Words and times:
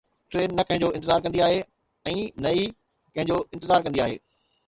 train 0.33 0.53
نه 0.59 0.63
ڪنهن 0.69 0.79
جو 0.83 0.87
انتظار 0.99 1.19
ڪندي 1.25 1.43
آهي 1.47 1.59
۽ 2.13 2.15
نه 2.45 2.53
ئي 2.55 2.65
ڪنهن 2.71 3.29
جو 3.33 3.39
انتظار 3.51 3.85
ڪندي 3.89 4.03
آهي 4.07 4.19